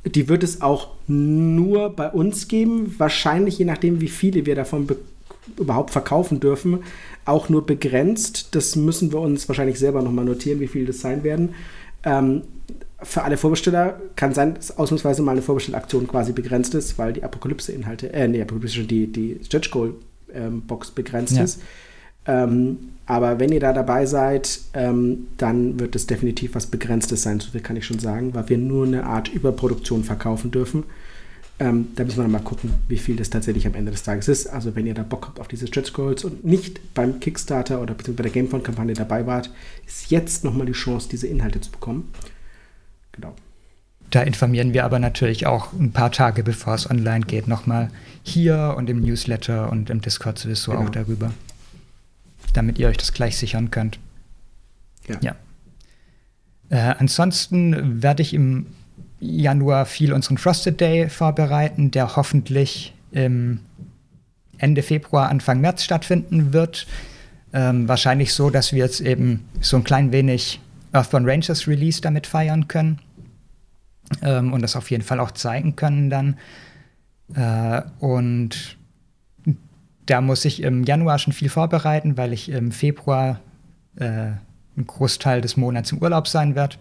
[0.03, 4.87] Die wird es auch nur bei uns geben, wahrscheinlich je nachdem, wie viele wir davon
[5.59, 6.79] überhaupt verkaufen dürfen,
[7.25, 8.55] auch nur begrenzt.
[8.55, 11.55] Das müssen wir uns wahrscheinlich selber nochmal notieren, wie viele das sein werden.
[12.03, 12.43] Ähm,
[13.03, 17.23] für alle Vorbesteller kann sein, dass ausnahmsweise mal eine Vorbestellaktion quasi begrenzt ist, weil die
[17.23, 21.43] Apokalypse-Inhalte, äh, nee, Apokalypse schon die, die Stretch Goal-Box ähm, begrenzt ja.
[21.43, 21.61] ist.
[22.27, 27.39] Ähm, aber wenn ihr da dabei seid, ähm, dann wird es definitiv was Begrenztes sein,
[27.39, 30.83] so viel kann ich schon sagen, weil wir nur eine Art Überproduktion verkaufen dürfen.
[31.61, 34.47] Ähm, da müssen wir mal gucken, wie viel das tatsächlich am Ende des Tages ist.
[34.47, 37.93] Also wenn ihr da Bock habt auf diese Stretch Goals und nicht beim Kickstarter oder
[37.93, 39.51] beziehungsweise bei der Gamefond-Kampagne dabei wart,
[39.85, 42.11] ist jetzt nochmal die Chance, diese Inhalte zu bekommen.
[43.11, 43.35] Genau.
[44.09, 47.91] Da informieren wir aber natürlich auch ein paar Tage bevor es online geht, nochmal
[48.23, 50.85] hier und im Newsletter und im Discord sowieso genau.
[50.85, 51.31] auch darüber.
[52.53, 53.99] Damit ihr euch das gleich sichern könnt.
[55.07, 55.17] Ja.
[55.21, 55.35] ja.
[56.69, 58.65] Äh, ansonsten werde ich im
[59.21, 63.59] Januar viel unseren Frosted Day vorbereiten, der hoffentlich im
[64.57, 66.87] Ende Februar, Anfang März stattfinden wird.
[67.53, 70.59] Ähm, wahrscheinlich so, dass wir jetzt eben so ein klein wenig
[70.91, 72.99] Earthbound Rangers Release damit feiern können
[74.23, 76.37] ähm, und das auf jeden Fall auch zeigen können dann.
[77.35, 78.77] Äh, und
[80.07, 83.39] da muss ich im Januar schon viel vorbereiten, weil ich im Februar
[83.97, 86.77] äh, einen Großteil des Monats im Urlaub sein werde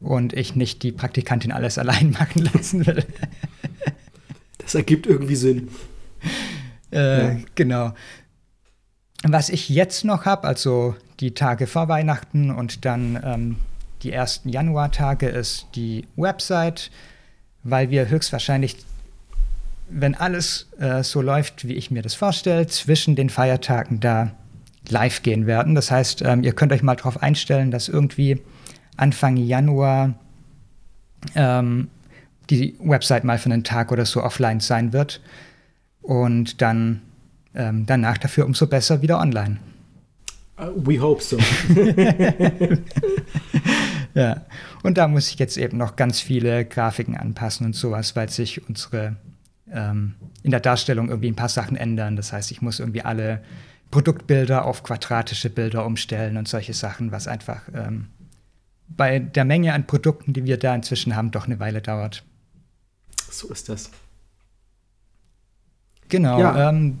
[0.00, 3.04] und ich nicht die Praktikantin alles allein machen lassen will.
[4.58, 5.68] das ergibt irgendwie Sinn.
[6.92, 7.36] Äh, ja.
[7.54, 7.94] Genau.
[9.24, 13.56] Was ich jetzt noch habe, also die Tage vor Weihnachten und dann ähm,
[14.02, 16.90] die ersten Januartage ist die Website,
[17.64, 18.76] weil wir höchstwahrscheinlich,
[19.90, 24.32] wenn alles äh, so läuft, wie ich mir das vorstelle, zwischen den Feiertagen da
[24.88, 25.74] live gehen werden.
[25.74, 28.40] Das heißt, ähm, ihr könnt euch mal darauf einstellen, dass irgendwie
[28.98, 30.14] Anfang Januar
[31.34, 31.88] ähm,
[32.50, 35.20] die Website mal für einen Tag oder so offline sein wird
[36.02, 37.02] und dann
[37.54, 39.58] ähm, danach dafür umso besser wieder online.
[40.60, 41.38] Uh, we hope so.
[44.14, 44.42] ja,
[44.82, 48.68] und da muss ich jetzt eben noch ganz viele Grafiken anpassen und sowas, weil sich
[48.68, 49.16] unsere
[49.70, 52.16] ähm, in der Darstellung irgendwie ein paar Sachen ändern.
[52.16, 53.42] Das heißt, ich muss irgendwie alle
[53.90, 58.08] Produktbilder auf quadratische Bilder umstellen und solche Sachen, was einfach ähm,
[58.88, 62.24] bei der Menge an Produkten, die wir da inzwischen haben, doch eine Weile dauert.
[63.30, 63.90] So ist das.
[66.08, 66.40] Genau.
[66.40, 66.70] Ja.
[66.70, 66.98] Ähm,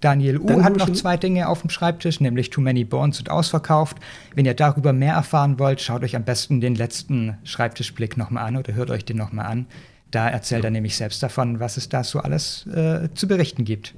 [0.00, 3.30] Daniel U Dann hat noch zwei Dinge auf dem Schreibtisch, nämlich Too Many Bones und
[3.30, 3.96] ausverkauft.
[4.34, 8.56] Wenn ihr darüber mehr erfahren wollt, schaut euch am besten den letzten Schreibtischblick nochmal an
[8.56, 9.66] oder hört euch den nochmal an.
[10.10, 10.68] Da erzählt ja.
[10.68, 13.94] er nämlich selbst davon, was es da so alles äh, zu berichten gibt.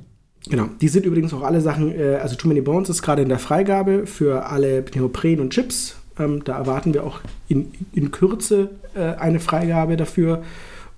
[0.48, 3.28] Genau, die sind übrigens auch alle Sachen, äh, also Too Many Bones ist gerade in
[3.28, 5.96] der Freigabe für alle Neopren und Chips.
[6.18, 10.42] Ähm, da erwarten wir auch in, in Kürze äh, eine Freigabe dafür.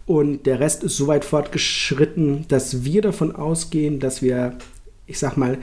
[0.07, 4.57] Und der Rest ist so weit fortgeschritten, dass wir davon ausgehen, dass wir
[5.07, 5.59] ich sag mal,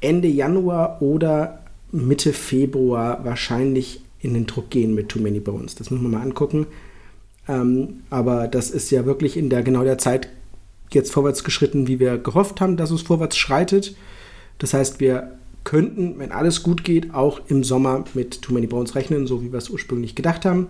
[0.00, 1.60] Ende Januar oder
[1.92, 5.74] Mitte Februar wahrscheinlich in den Druck gehen mit Too Many Bones.
[5.74, 6.66] Das muss man mal angucken.
[7.46, 10.28] Ähm, aber das ist ja wirklich in der genau der Zeit
[10.90, 13.94] jetzt vorwärts geschritten, wie wir gehofft haben, dass es vorwärts schreitet.
[14.58, 18.94] Das heißt, wir könnten, wenn alles gut geht, auch im Sommer mit Too Many Bones
[18.94, 20.68] rechnen, so wie wir es ursprünglich gedacht haben.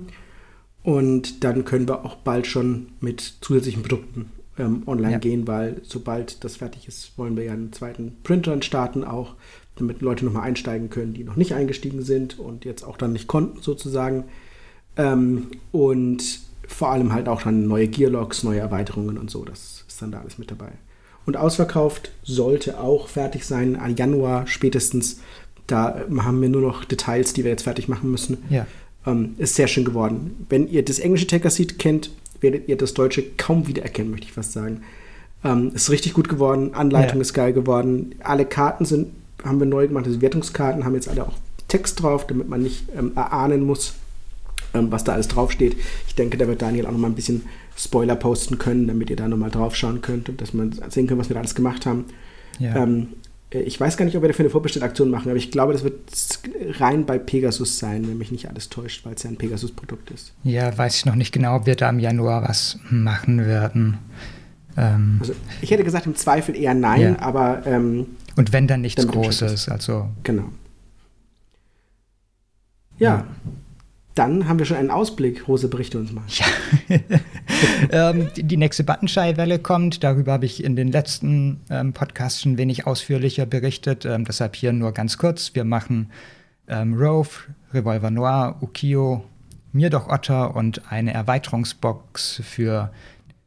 [0.82, 5.18] Und dann können wir auch bald schon mit zusätzlichen Produkten ähm, online ja.
[5.18, 9.34] gehen, weil sobald das fertig ist, wollen wir ja einen zweiten Printer starten auch,
[9.76, 13.26] damit Leute nochmal einsteigen können, die noch nicht eingestiegen sind und jetzt auch dann nicht
[13.26, 14.24] konnten sozusagen.
[14.96, 19.44] Ähm, und vor allem halt auch dann neue Gearlocks, neue Erweiterungen und so.
[19.44, 20.72] Das ist dann da alles mit dabei.
[21.26, 25.20] Und ausverkauft sollte auch fertig sein, an Januar spätestens.
[25.66, 28.44] Da haben wir nur noch Details, die wir jetzt fertig machen müssen.
[28.50, 28.66] Ja.
[29.06, 30.46] Ähm, ist sehr schön geworden.
[30.48, 32.10] Wenn ihr das englische Taker Seat kennt,
[32.40, 34.82] werdet ihr das deutsche kaum wiedererkennen, möchte ich fast sagen.
[35.42, 37.22] Ähm, ist richtig gut geworden, Anleitung ja.
[37.22, 38.14] ist geil geworden.
[38.20, 39.08] Alle Karten sind,
[39.42, 41.34] haben wir neu gemacht, also Wertungskarten haben jetzt alle auch
[41.68, 43.94] Text drauf, damit man nicht ähm, erahnen muss,
[44.74, 45.76] ähm, was da alles draufsteht.
[46.06, 49.16] Ich denke, da wird Daniel auch noch mal ein bisschen Spoiler posten können, damit ihr
[49.16, 51.54] da noch mal drauf schauen könnt und dass man sehen kann, was wir da alles
[51.54, 52.06] gemacht haben.
[52.58, 52.76] Ja.
[52.76, 53.08] Ähm,
[53.50, 55.84] äh, ich weiß gar nicht, ob wir dafür eine Vorbestellaktion machen, aber ich glaube, das
[55.84, 56.00] wird
[56.80, 60.34] rein bei Pegasus sein, wenn mich nicht alles täuscht, weil es ja ein Pegasus-Produkt ist.
[60.42, 63.98] Ja, weiß ich noch nicht genau, ob wir da im Januar was machen werden.
[64.76, 67.18] Ähm, also ich hätte gesagt, im Zweifel eher nein, ja.
[67.20, 67.62] aber.
[67.66, 68.06] Ähm,
[68.36, 70.08] Und wenn dann nichts Großes, also.
[70.24, 70.48] Genau.
[72.98, 73.10] Ja.
[73.10, 73.26] ja.
[74.14, 75.48] Dann haben wir schon einen Ausblick.
[75.48, 76.22] Rose, berichte uns mal.
[76.28, 76.98] Ja.
[78.10, 80.04] ähm, die nächste Buttonschei-Welle kommt.
[80.04, 84.04] Darüber habe ich in den letzten ähm, Podcasts schon wenig ausführlicher berichtet.
[84.04, 85.56] Ähm, deshalb hier nur ganz kurz.
[85.56, 86.12] Wir machen
[86.68, 87.28] ähm, Rove,
[87.72, 89.24] Revolver Noir, Ukio,
[89.72, 92.92] Mir doch Otter und eine Erweiterungsbox für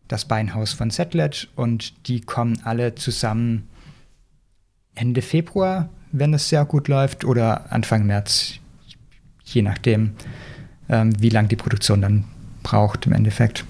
[0.10, 1.48] das Beinhaus von Settled.
[1.56, 3.70] Und die kommen alle zusammen
[4.96, 8.56] Ende Februar, wenn es sehr gut läuft, oder Anfang März,
[9.46, 10.12] je nachdem
[10.88, 12.24] wie lange die Produktion dann
[12.64, 13.66] braucht im Endeffekt.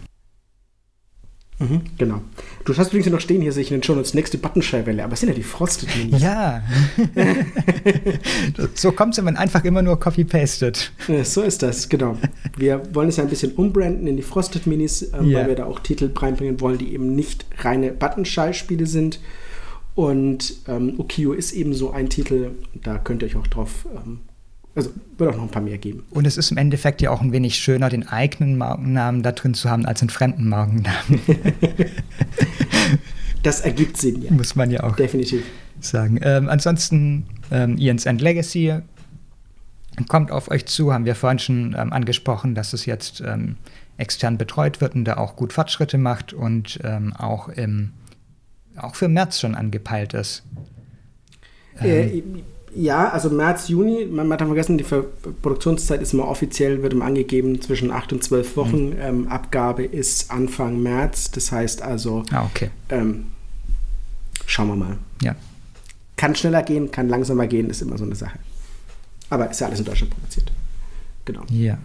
[1.59, 2.21] Mhm, genau.
[2.65, 5.21] Du hast übrigens noch stehen hier, sehe ich in den Shownotes, nächste Buttonscheiwelle, aber es
[5.21, 6.21] sind ja die Frosted Minis.
[6.21, 6.61] Ja.
[8.75, 10.91] so kommt es, wenn man einfach immer nur copy-pastet.
[11.23, 12.17] so ist das, genau.
[12.55, 15.39] Wir wollen es ja ein bisschen umbranden in die Frosted Minis, ähm, ja.
[15.39, 19.19] weil wir da auch Titel reinbringen wollen, die eben nicht reine Buttonschei-Spiele sind.
[19.95, 24.19] Und ähm, Ukio ist eben so ein Titel, da könnt ihr euch auch drauf ähm,
[24.77, 26.03] also wird auch noch ein paar mehr geben.
[26.11, 29.55] Und es ist im Endeffekt ja auch ein wenig schöner, den eigenen Markennamen da drin
[29.55, 31.19] zu haben, als einen fremden Markennamen.
[33.43, 34.31] das ergibt Sinn, ja.
[34.31, 35.43] Muss man ja auch Definitiv.
[35.79, 36.19] sagen.
[36.21, 38.75] Ähm, ansonsten, ähm, Ian's End Legacy
[40.07, 43.55] kommt auf euch zu, haben wir vorhin schon ähm, angesprochen, dass es jetzt ähm,
[43.97, 47.93] extern betreut wird und da auch gut Fortschritte macht und ähm, auch, im,
[48.75, 50.43] auch für März schon angepeilt ist.
[51.81, 52.43] Äh, ähm,
[52.75, 54.83] ja, also März, Juni, man hat vergessen, die
[55.41, 58.89] Produktionszeit ist immer offiziell, wird immer angegeben zwischen 8 und 12 Wochen.
[58.89, 58.95] Mhm.
[58.99, 62.69] Ähm, Abgabe ist Anfang März, das heißt also, ah, okay.
[62.89, 63.27] ähm,
[64.45, 64.97] schauen wir mal.
[65.21, 65.35] Ja.
[66.17, 68.39] Kann schneller gehen, kann langsamer gehen, ist immer so eine Sache.
[69.29, 70.51] Aber ist ja alles in Deutschland produziert.
[71.25, 71.43] Genau.
[71.49, 71.77] Ja.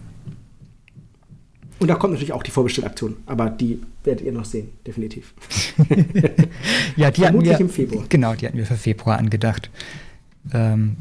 [1.79, 5.33] Und da kommt natürlich auch die Vorbestellaktion, aber die werdet ihr noch sehen, definitiv.
[6.95, 8.05] ja, die Vermutlich wir, im Februar.
[8.07, 9.69] Genau, die hatten wir für Februar angedacht.
[10.51, 10.97] Ähm,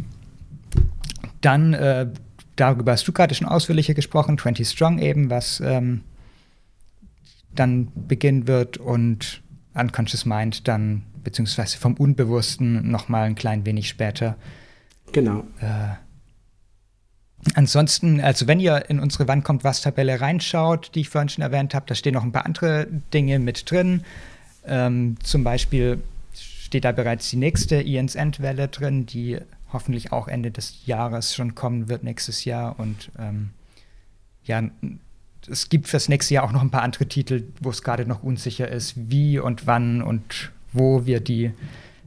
[1.40, 2.07] dann, äh,
[2.57, 6.02] darüber hast du gerade schon ausführlicher gesprochen, 20 Strong eben, was ähm,
[7.55, 9.42] dann beginnen wird und
[9.74, 14.37] Unconscious Mind dann, beziehungsweise vom Unbewussten noch mal ein klein wenig später.
[15.12, 15.44] Genau.
[15.61, 15.96] Äh,
[17.55, 21.42] ansonsten, also wenn ihr in unsere Wann kommt was Tabelle reinschaut, die ich vorhin schon
[21.42, 24.02] erwähnt habe, da stehen noch ein paar andere Dinge mit drin.
[24.64, 26.00] Ähm, zum Beispiel
[26.72, 29.38] steht da bereits die nächste Ian's Endwelle drin, die
[29.74, 32.80] hoffentlich auch Ende des Jahres schon kommen wird, nächstes Jahr.
[32.80, 33.50] Und ähm,
[34.44, 34.62] ja,
[35.50, 38.22] es gibt fürs nächste Jahr auch noch ein paar andere Titel, wo es gerade noch
[38.22, 41.50] unsicher ist, wie und wann und wo wir die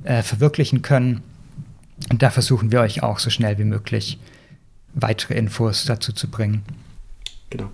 [0.03, 1.21] äh, verwirklichen können.
[2.09, 4.17] Und da versuchen wir euch auch so schnell wie möglich
[4.95, 6.63] weitere Infos dazu zu bringen.
[7.51, 7.69] Genau.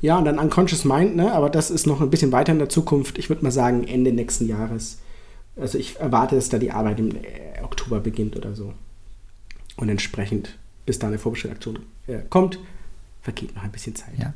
[0.00, 1.30] Ja, und dann Unconscious Mind, ne?
[1.30, 3.16] aber das ist noch ein bisschen weiter in der Zukunft.
[3.16, 4.98] Ich würde mal sagen, Ende nächsten Jahres.
[5.56, 8.74] Also ich erwarte, dass da die Arbeit im äh, Oktober beginnt oder so.
[9.76, 12.58] Und entsprechend, bis da eine Vorbestellaktion äh, kommt,
[13.22, 14.18] vergeht noch ein bisschen Zeit.
[14.18, 14.32] Ja.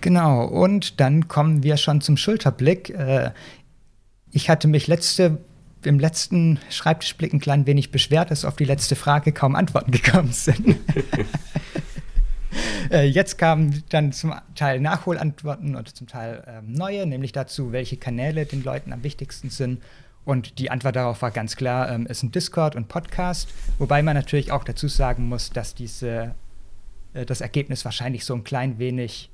[0.00, 2.90] Genau, und dann kommen wir schon zum Schulterblick.
[2.90, 3.32] Äh,
[4.30, 5.38] ich hatte mich letzte,
[5.84, 10.32] im letzten Schreibtischblick ein klein wenig beschwert, dass auf die letzte Frage kaum Antworten gekommen
[10.32, 10.76] sind.
[12.90, 17.98] Äh, jetzt kamen dann zum Teil Nachholantworten und zum Teil ähm, neue, nämlich dazu, welche
[17.98, 19.82] Kanäle den Leuten am wichtigsten sind.
[20.24, 23.50] Und die Antwort darauf war ganz klar, ähm, ist ein Discord und Podcast.
[23.78, 26.34] Wobei man natürlich auch dazu sagen muss, dass diese,
[27.12, 29.28] äh, das Ergebnis wahrscheinlich so ein klein wenig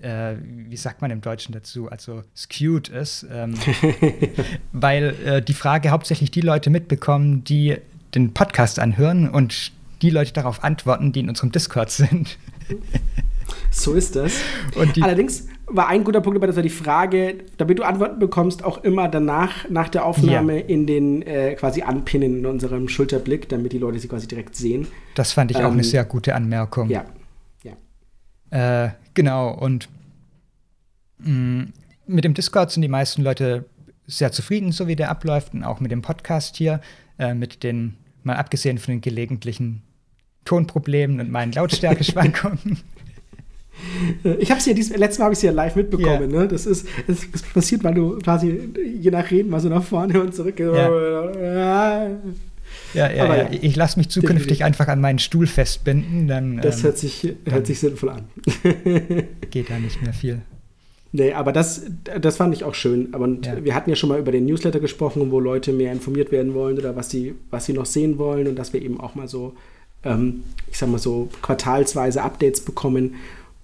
[0.00, 3.54] äh, wie sagt man im Deutschen dazu, also skewed ist, ähm,
[4.72, 7.78] weil äh, die Frage hauptsächlich die Leute mitbekommen, die
[8.14, 12.38] den Podcast anhören und die Leute darauf antworten, die in unserem Discord sind.
[13.70, 14.32] So ist das.
[15.00, 18.78] Allerdings war ein guter Punkt dabei, dass war die Frage, damit du Antworten bekommst, auch
[18.84, 20.66] immer danach, nach der Aufnahme, ja.
[20.66, 24.86] in den äh, quasi anpinnen in unserem Schulterblick, damit die Leute sie quasi direkt sehen.
[25.14, 26.88] Das fand ich ähm, auch eine sehr gute Anmerkung.
[26.88, 27.04] Ja.
[27.62, 28.84] ja.
[28.84, 29.88] Äh, genau, und
[31.18, 31.72] mh, mm,
[32.06, 33.66] mit dem Discord sind die meisten Leute
[34.06, 36.80] sehr zufrieden, so wie der abläuft, und auch mit dem Podcast hier,
[37.18, 39.82] äh, mit den, mal abgesehen von den gelegentlichen
[40.44, 42.78] Tonproblemen und meinen Lautstärkeschwankungen.
[44.40, 46.32] Ich habe es ja dieses letztes Mal habe ich es ja live mitbekommen.
[46.32, 46.40] Yeah.
[46.40, 46.48] Ne?
[46.48, 48.70] Das ist das, das, passiert, weil du quasi
[49.00, 50.58] je nach Reden mal so nach vorne und zurück.
[50.58, 52.08] Ja.
[52.94, 53.48] Ja, ja, ja.
[53.52, 56.26] Ich lasse mich zukünftig einfach an meinen Stuhl festbinden.
[56.26, 58.24] Dann, das ähm, hört, sich, hört sich sinnvoll an.
[59.50, 60.40] geht da nicht mehr viel.
[61.12, 61.86] Nee, aber das,
[62.20, 63.08] das fand ich auch schön.
[63.12, 63.64] Aber ja.
[63.64, 66.78] wir hatten ja schon mal über den Newsletter gesprochen, wo Leute mehr informiert werden wollen
[66.78, 69.54] oder was sie, was sie noch sehen wollen und dass wir eben auch mal so,
[70.04, 73.14] ähm, ich sag mal so, quartalsweise Updates bekommen.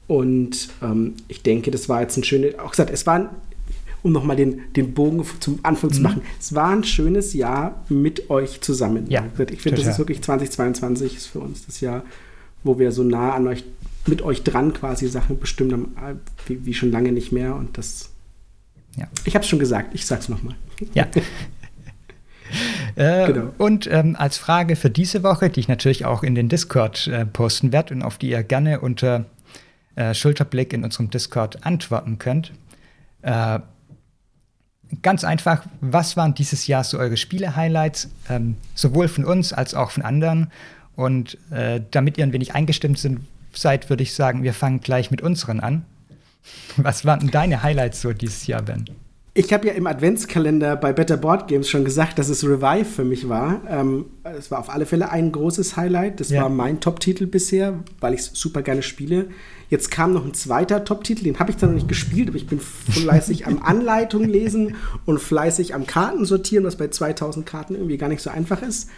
[0.07, 3.31] Und ähm, ich denke, das war jetzt ein schönes, auch gesagt, es war
[4.05, 5.95] um nochmal den, den Bogen zum Anfang mhm.
[5.95, 6.23] zu machen.
[6.39, 9.07] Es war ein schönes Jahr mit euch zusammen.
[9.09, 12.05] Ja, ich finde, das ist wirklich 2022 ist für uns das Jahr,
[12.63, 13.65] wo wir so nah an euch,
[14.07, 16.15] mit euch dran quasi Sachen bestimmt haben, äh,
[16.47, 17.55] wie, wie schon lange nicht mehr.
[17.55, 18.11] Und das,
[18.97, 19.09] ja.
[19.25, 20.55] ich habe es schon gesagt, ich sag's nochmal.
[20.93, 21.07] Ja.
[22.97, 23.53] äh, genau.
[23.59, 27.27] Und ähm, als Frage für diese Woche, die ich natürlich auch in den Discord äh,
[27.27, 29.25] posten werde und auf die ihr gerne unter
[29.97, 32.53] äh, Schulterblick in unserem Discord antworten könnt.
[33.23, 33.61] Äh,
[35.03, 39.91] ganz einfach, was waren dieses Jahr so eure Spiele-Highlights, ähm, sowohl von uns als auch
[39.91, 40.51] von anderen?
[40.97, 43.21] Und äh, damit ihr ein wenig eingestimmt sind,
[43.53, 45.85] seid, würde ich sagen, wir fangen gleich mit unseren an.
[46.77, 48.85] Was waren denn deine Highlights so dieses Jahr, Ben?
[49.37, 53.03] Ich habe ja im Adventskalender bei Better Board Games schon gesagt, dass es Revive für
[53.03, 53.63] mich war.
[53.69, 56.21] Ähm, es war auf alle Fälle ein großes Highlight.
[56.21, 56.43] Das ja.
[56.43, 59.27] war mein Top-Titel bisher, weil ich es super gerne spiele.
[59.71, 62.47] Jetzt kam noch ein zweiter Top-Titel, den habe ich zwar noch nicht gespielt, aber ich
[62.47, 67.99] bin fleißig am Anleitung lesen und fleißig am Karten sortieren, was bei 2000 Karten irgendwie
[67.99, 68.89] gar nicht so einfach ist.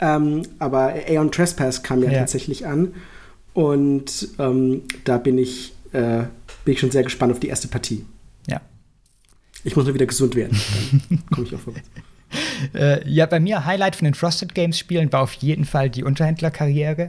[0.00, 2.18] Ähm, aber Aeon Trespass kam ja, ja.
[2.18, 2.92] tatsächlich an.
[3.54, 6.24] Und ähm, da bin ich, äh,
[6.66, 8.04] bin ich schon sehr gespannt auf die erste Partie.
[9.64, 10.58] Ich muss nur wieder gesund werden.
[11.10, 11.90] Dann komme ich auch vorwärts.
[12.74, 16.04] Äh, ja, bei mir Highlight von den Frosted Games Spielen war auf jeden Fall die
[16.04, 17.08] Unterhändlerkarriere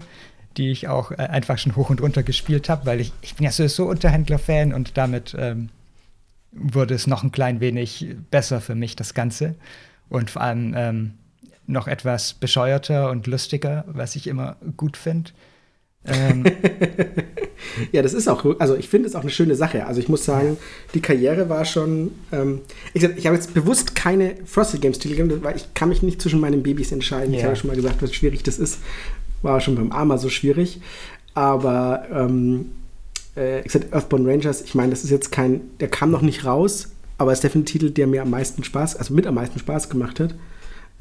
[0.57, 3.45] die ich auch äh, einfach schon hoch und runter gespielt habe, weil ich, ich bin
[3.45, 5.69] ja sowieso Unterhändler-Fan und damit ähm,
[6.51, 9.55] wurde es noch ein klein wenig besser für mich, das Ganze.
[10.09, 11.13] Und vor allem ähm,
[11.67, 15.31] noch etwas bescheuerter und lustiger, was ich immer gut finde.
[16.11, 16.43] Ähm,
[17.91, 19.85] ja, das ist auch, also ich finde es auch eine schöne Sache.
[19.85, 20.57] Also ich muss sagen,
[20.93, 22.61] die Karriere war schon, ähm,
[22.93, 26.21] ich, ich habe jetzt bewusst keine Frosted Games Titel gegeben, weil ich kann mich nicht
[26.21, 27.33] zwischen meinen Babys entscheiden.
[27.33, 27.39] Ja.
[27.39, 28.79] Ich habe schon mal gesagt, was schwierig das ist.
[29.41, 30.81] War schon beim Arma so schwierig.
[31.33, 32.71] Aber ähm,
[33.35, 36.45] äh, ich sag, Earthbound Rangers, ich meine, das ist jetzt kein, der kam noch nicht
[36.45, 39.59] raus, aber ist definitiv ein Titel, der mir am meisten Spaß, also mit am meisten
[39.59, 40.35] Spaß gemacht hat.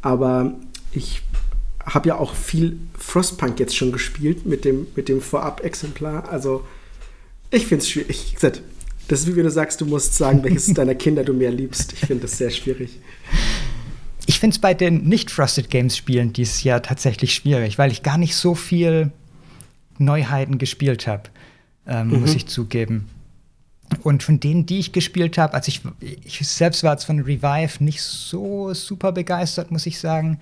[0.02, 0.54] Aber
[0.92, 1.22] ich
[1.94, 6.28] habe ja auch viel Frostpunk jetzt schon gespielt mit dem, mit dem Vorab-Exemplar.
[6.28, 6.64] Also
[7.50, 8.36] ich finde es schwierig.
[8.38, 8.60] Sag,
[9.08, 11.94] das ist wie wenn du sagst, du musst sagen, welches deiner Kinder du mehr liebst.
[11.94, 13.00] Ich finde das sehr schwierig.
[14.26, 18.36] Ich finde es bei den nicht-Frosted Games-Spielen dieses Jahr tatsächlich schwierig, weil ich gar nicht
[18.36, 19.10] so viel
[19.96, 21.24] Neuheiten gespielt habe,
[21.86, 22.20] ähm, mhm.
[22.20, 23.08] muss ich zugeben.
[24.02, 25.80] Und von denen, die ich gespielt habe, also ich,
[26.24, 30.40] ich selbst war jetzt von Revive nicht so super begeistert, muss ich sagen.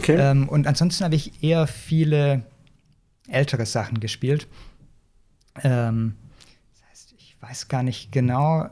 [0.00, 0.16] Okay.
[0.18, 2.42] Ähm, und ansonsten habe ich eher viele
[3.28, 4.48] ältere Sachen gespielt.
[5.62, 6.14] Ähm,
[6.72, 8.66] das heißt, ich weiß gar nicht genau,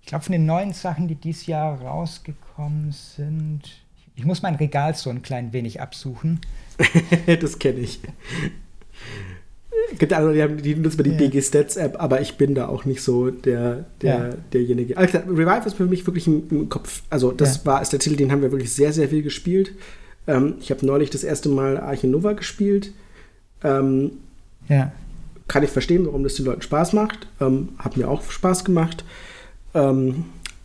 [0.00, 3.62] ich glaube, von den neuen Sachen, die dieses Jahr rausgekommen sind,
[4.16, 6.40] ich muss mein Regal so ein klein wenig absuchen.
[7.40, 8.00] das kenne ich.
[9.98, 11.16] Gibt andere, die, haben, die nutzen die ja.
[11.16, 14.30] DG Stats App, aber ich bin da auch nicht so der, der, ja.
[14.52, 14.96] derjenige.
[14.96, 17.02] Also, Revive ist für mich wirklich im, Kopf.
[17.10, 17.66] Also, das ja.
[17.66, 19.72] war ist der Titel, den haben wir wirklich sehr, sehr viel gespielt.
[20.26, 22.92] Ähm, ich habe neulich das erste Mal Arche Nova gespielt.
[23.62, 24.12] Ähm,
[24.68, 24.92] ja.
[25.48, 27.26] Kann ich verstehen, warum das den Leuten Spaß macht.
[27.40, 29.04] Ähm, hat mir auch Spaß gemacht.
[29.74, 30.24] Ähm,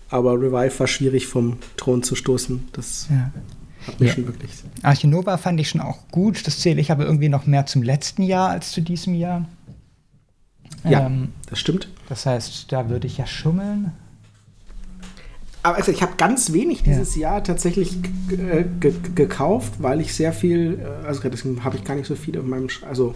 [0.10, 2.68] aber Revive war schwierig vom Thron zu stoßen.
[2.74, 3.32] Das ja.
[3.88, 4.16] Hat mich ja.
[4.16, 4.52] schon wirklich.
[4.82, 6.46] Arche Nova fand ich schon auch gut.
[6.48, 9.46] Das zähle ich aber irgendwie noch mehr zum letzten Jahr als zu diesem Jahr.
[10.84, 11.88] Ja, ähm, das stimmt.
[12.10, 13.92] Das heißt, da würde ich ja schummeln.
[15.62, 17.32] Aber also ich habe ganz wenig dieses ja.
[17.32, 17.96] Jahr tatsächlich
[18.32, 18.66] äh,
[19.16, 22.50] gekauft, weil ich sehr viel, äh, also deswegen habe ich gar nicht so viel in
[22.50, 23.16] meinem, Sch also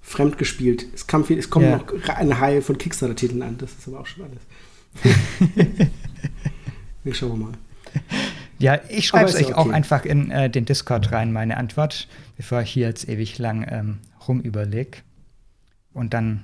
[0.00, 0.86] fremd gespielt.
[0.94, 1.78] Es, kam viel, es kommen ja.
[1.78, 4.40] noch eine Reihe von Kickstarter-Titeln an, das ist aber auch schon alles.
[7.18, 7.52] schauen wir mal.
[8.58, 9.54] Ja, ich schreibe es euch okay.
[9.54, 13.66] auch einfach in äh, den Discord rein, meine Antwort, bevor ich hier jetzt ewig lang
[13.68, 14.98] ähm, rumüberlege.
[15.92, 16.42] Und dann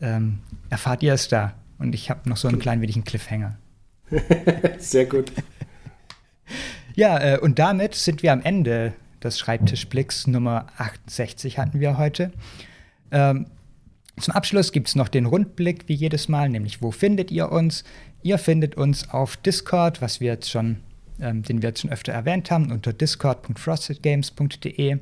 [0.00, 0.38] ähm,
[0.70, 1.54] erfahrt ihr es da.
[1.78, 3.56] Und ich habe noch so einen kleinen wenig einen Cliffhanger.
[4.78, 5.32] Sehr gut.
[6.94, 12.30] ja, äh, und damit sind wir am Ende des Schreibtischblicks Nummer 68 hatten wir heute.
[13.10, 13.46] Ähm,
[14.20, 17.84] Zum Abschluss gibt es noch den Rundblick wie jedes Mal, nämlich wo findet ihr uns?
[18.22, 20.76] Ihr findet uns auf Discord, was wir jetzt schon,
[21.20, 24.98] ähm, den wir jetzt schon öfter erwähnt haben, unter discord.frostedgames.de.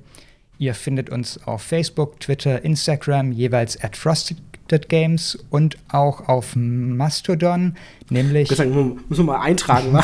[0.58, 7.74] Ihr findet uns auf Facebook, Twitter, Instagram, jeweils at frostedgames und auch auf Mastodon,
[8.10, 8.48] nämlich.
[8.50, 9.98] Ich sagen, muss man mal eintragen,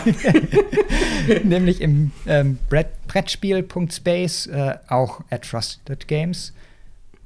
[1.45, 6.53] nämlich im ähm, Brettspiel.space, äh, auch at frostedgames.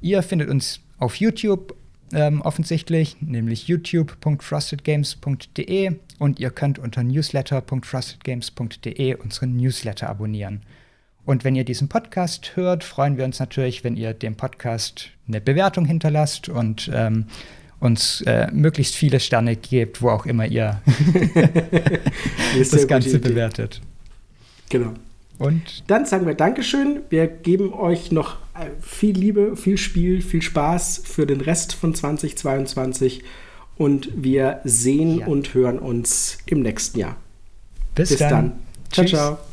[0.01, 1.75] Ihr findet uns auf YouTube
[2.13, 10.61] ähm, offensichtlich, nämlich youtube.frostedgames.de und ihr könnt unter newsletter.frostedgames.de unseren Newsletter abonnieren.
[11.25, 15.41] Und wenn ihr diesen Podcast hört, freuen wir uns natürlich, wenn ihr dem Podcast eine
[15.41, 17.25] Bewertung hinterlasst und ähm,
[17.79, 20.81] uns äh, möglichst viele Sterne gebt, wo auch immer ihr
[22.71, 23.81] das Ganze bewertet.
[24.69, 24.93] Genau.
[25.37, 27.01] Und dann sagen wir Dankeschön.
[27.09, 28.37] Wir geben euch noch
[28.81, 33.23] viel Liebe, viel Spiel, viel Spaß für den Rest von 2022
[33.75, 35.27] und wir sehen ja.
[35.27, 37.15] und hören uns im nächsten Jahr.
[37.95, 38.29] Bis, Bis dann.
[38.29, 38.53] dann.
[38.91, 39.52] Ciao, ciao.